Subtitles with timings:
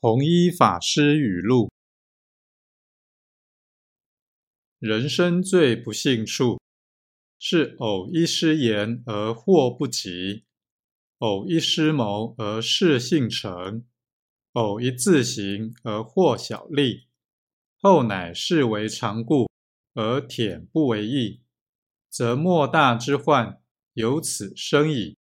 [0.00, 1.72] 弘一法师语录：
[4.78, 6.60] 人生最不幸处，
[7.36, 10.44] 是偶一失言而祸不及，
[11.18, 13.84] 偶一失谋而事幸成，
[14.52, 17.08] 偶一自行而获小利，
[17.80, 19.50] 后乃视为常故
[19.94, 21.42] 而恬不为意，
[22.08, 23.60] 则莫大之患
[23.94, 25.17] 由此生矣。